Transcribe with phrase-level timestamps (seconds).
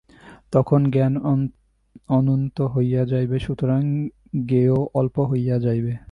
[0.51, 1.13] তখন জ্ঞান
[2.09, 3.81] অনন্ত হইয়া যাইবে, সুতরাং
[4.47, 5.93] জ্ঞেয় অল্প হইয়া যাইবে।